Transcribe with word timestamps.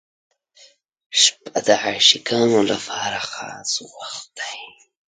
•شپه 1.21 1.57
د 1.67 1.69
عاشقانو 1.83 2.59
لپاره 2.71 3.19
خاص 3.31 3.71
وخت 3.95 4.25
دی. 4.37 4.57